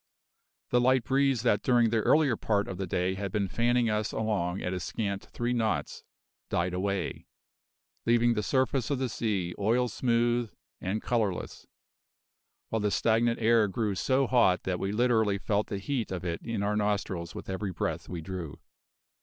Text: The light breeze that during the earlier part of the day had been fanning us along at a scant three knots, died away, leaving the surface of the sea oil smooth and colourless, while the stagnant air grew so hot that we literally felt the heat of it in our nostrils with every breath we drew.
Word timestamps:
The 0.71 0.81
light 0.81 1.03
breeze 1.03 1.43
that 1.43 1.61
during 1.61 1.91
the 1.91 1.99
earlier 1.99 2.35
part 2.35 2.67
of 2.67 2.79
the 2.79 2.87
day 2.87 3.13
had 3.13 3.31
been 3.31 3.47
fanning 3.47 3.87
us 3.87 4.11
along 4.11 4.59
at 4.63 4.73
a 4.73 4.79
scant 4.79 5.25
three 5.25 5.53
knots, 5.53 6.03
died 6.49 6.73
away, 6.73 7.27
leaving 8.07 8.33
the 8.33 8.41
surface 8.41 8.89
of 8.89 8.97
the 8.97 9.09
sea 9.09 9.53
oil 9.59 9.87
smooth 9.87 10.49
and 10.79 11.03
colourless, 11.03 11.67
while 12.69 12.79
the 12.79 12.89
stagnant 12.89 13.37
air 13.39 13.67
grew 13.67 13.93
so 13.93 14.25
hot 14.25 14.63
that 14.63 14.79
we 14.79 14.91
literally 14.91 15.37
felt 15.37 15.67
the 15.67 15.77
heat 15.77 16.11
of 16.11 16.25
it 16.25 16.41
in 16.41 16.63
our 16.63 16.75
nostrils 16.75 17.35
with 17.35 17.47
every 17.47 17.71
breath 17.71 18.09
we 18.09 18.21
drew. 18.21 18.59